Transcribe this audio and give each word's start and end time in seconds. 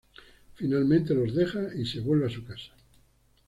Finalmente, 0.55 1.13
los 1.13 1.35
deja 1.35 1.67
y 1.75 1.85
se 1.85 1.99
vuelve 1.99 2.25
a 2.25 2.29
su 2.31 2.43
casa. 2.43 2.73